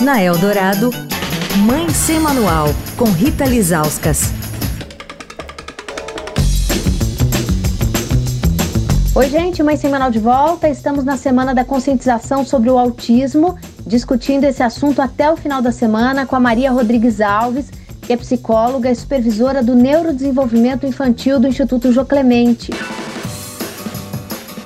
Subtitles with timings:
[0.00, 0.90] Na Eldorado,
[1.64, 4.32] Mãe Sem Manual, com Rita Lizauskas.
[9.14, 10.68] Oi, gente, Mãe Sem Manual de volta.
[10.68, 15.70] Estamos na semana da conscientização sobre o autismo, discutindo esse assunto até o final da
[15.70, 17.70] semana com a Maria Rodrigues Alves,
[18.02, 22.72] que é psicóloga e supervisora do neurodesenvolvimento infantil do Instituto Jô Clemente.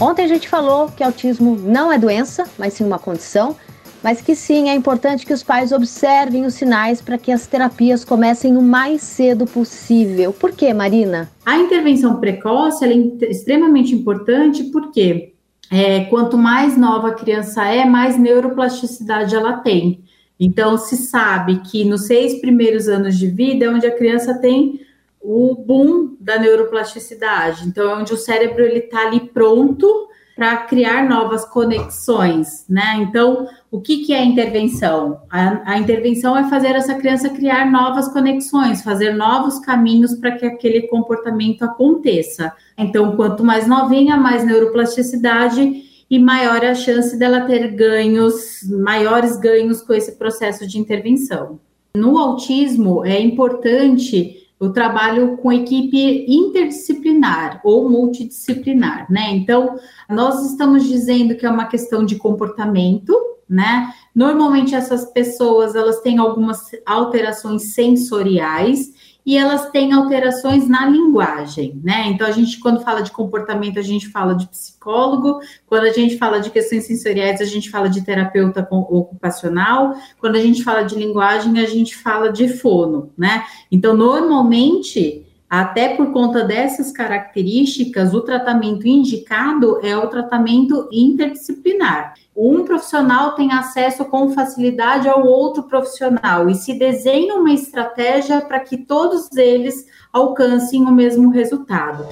[0.01, 3.55] Ontem a gente falou que autismo não é doença, mas sim uma condição
[4.03, 8.05] mas que sim é importante que os pais observem os sinais para que as terapias
[8.05, 10.33] comecem o mais cedo possível.
[10.33, 11.29] Por quê, Marina?
[11.45, 15.33] A intervenção precoce é extremamente importante porque
[15.71, 20.03] é, quanto mais nova a criança é, mais neuroplasticidade ela tem.
[20.41, 24.81] Então, se sabe que nos seis primeiros anos de vida é onde a criança tem
[25.21, 27.67] o boom da neuroplasticidade.
[27.67, 32.99] Então, é onde o cérebro ele está ali pronto para criar novas conexões, né?
[33.01, 35.23] Então, o que, que é intervenção?
[35.29, 40.47] A, a, intervenção é fazer essa criança criar novas conexões, fazer novos caminhos para que
[40.47, 42.53] aquele comportamento aconteça.
[42.79, 49.83] Então, quanto mais novinha, mais neuroplasticidade e maior a chance dela ter ganhos, maiores ganhos
[49.83, 51.59] com esse processo de intervenção.
[51.97, 59.31] No autismo, é importante o trabalho com equipe interdisciplinar ou multidisciplinar, né?
[59.31, 59.79] Então,
[60.09, 63.15] nós estamos dizendo que é uma questão de comportamento,
[63.49, 63.93] né?
[64.15, 68.93] Normalmente essas pessoas, elas têm algumas alterações sensoriais
[69.29, 72.07] e elas têm alterações na linguagem, né?
[72.07, 76.17] Então a gente quando fala de comportamento, a gente fala de psicólogo, quando a gente
[76.17, 80.95] fala de questões sensoriais, a gente fala de terapeuta ocupacional, quando a gente fala de
[80.95, 83.45] linguagem, a gente fala de fono, né?
[83.71, 92.15] Então normalmente até por conta dessas características, o tratamento indicado é o tratamento interdisciplinar.
[92.37, 98.61] Um profissional tem acesso com facilidade ao outro profissional e se desenha uma estratégia para
[98.61, 102.07] que todos eles alcancem o mesmo resultado.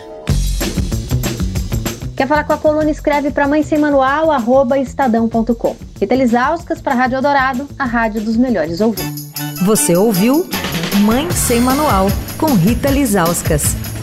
[2.16, 2.90] Quer falar com a coluna?
[2.90, 5.76] Escreve para mãe sem manual, arroba estadão.com.
[6.00, 9.30] Rita Lisauskas para a Rádio Eldorado, a rádio dos melhores ouvintes.
[9.66, 10.46] Você ouviu
[11.04, 13.95] Mãe Sem Manual, com Rita Lizauskas.